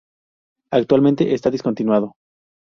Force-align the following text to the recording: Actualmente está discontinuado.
Actualmente 0.71 1.31
está 1.35 1.51
discontinuado. 1.51 2.15